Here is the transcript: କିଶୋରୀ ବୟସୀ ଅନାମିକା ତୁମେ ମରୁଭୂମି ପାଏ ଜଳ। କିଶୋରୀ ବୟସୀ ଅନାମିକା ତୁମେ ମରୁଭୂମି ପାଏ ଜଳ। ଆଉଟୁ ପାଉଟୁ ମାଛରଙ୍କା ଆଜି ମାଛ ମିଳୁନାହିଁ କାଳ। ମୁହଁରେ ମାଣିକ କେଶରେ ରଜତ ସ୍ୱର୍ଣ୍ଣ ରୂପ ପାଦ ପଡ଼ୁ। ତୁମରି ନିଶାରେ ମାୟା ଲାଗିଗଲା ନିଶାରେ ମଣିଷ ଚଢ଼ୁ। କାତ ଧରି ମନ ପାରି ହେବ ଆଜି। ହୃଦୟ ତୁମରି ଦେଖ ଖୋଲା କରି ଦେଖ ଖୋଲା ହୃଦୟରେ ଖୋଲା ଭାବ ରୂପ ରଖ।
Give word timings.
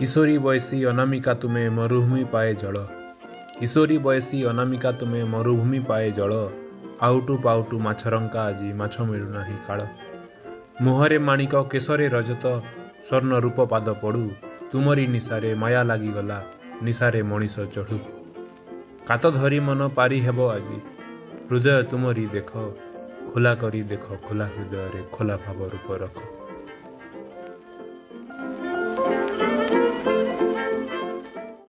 କିଶୋରୀ 0.00 0.38
ବୟସୀ 0.38 0.78
ଅନାମିକା 0.84 1.32
ତୁମେ 1.34 1.68
ମରୁଭୂମି 1.68 2.24
ପାଏ 2.32 2.54
ଜଳ। 2.54 2.76
କିଶୋରୀ 3.58 3.96
ବୟସୀ 3.98 4.38
ଅନାମିକା 4.46 4.90
ତୁମେ 4.92 5.20
ମରୁଭୂମି 5.24 5.80
ପାଏ 5.80 6.10
ଜଳ। 6.10 6.32
ଆଉଟୁ 7.00 7.34
ପାଉଟୁ 7.44 7.76
ମାଛରଙ୍କା 7.78 8.40
ଆଜି 8.42 8.68
ମାଛ 8.72 8.94
ମିଳୁନାହିଁ 9.00 9.56
କାଳ। 9.68 9.80
ମୁହଁରେ 10.82 11.18
ମାଣିକ 11.18 11.54
କେଶରେ 11.72 12.06
ରଜତ 12.08 12.44
ସ୍ୱର୍ଣ୍ଣ 13.06 13.32
ରୂପ 13.44 13.58
ପାଦ 13.72 13.88
ପଡ଼ୁ। 14.02 14.24
ତୁମରି 14.72 15.04
ନିଶାରେ 15.06 15.50
ମାୟା 15.54 15.82
ଲାଗିଗଲା 15.84 16.38
ନିଶାରେ 16.82 17.20
ମଣିଷ 17.22 17.54
ଚଢ଼ୁ। 17.74 17.98
କାତ 19.08 19.22
ଧରି 19.30 19.60
ମନ 19.60 19.80
ପାରି 19.88 20.18
ହେବ 20.20 20.38
ଆଜି। 20.56 20.78
ହୃଦୟ 21.48 21.82
ତୁମରି 21.90 22.24
ଦେଖ 22.32 22.50
ଖୋଲା 23.30 23.52
କରି 23.54 23.82
ଦେଖ 23.82 24.06
ଖୋଲା 24.26 24.46
ହୃଦୟରେ 24.54 25.00
ଖୋଲା 25.12 25.36
ଭାବ 25.44 25.58
ରୂପ 25.74 25.88
ରଖ। 26.02 26.39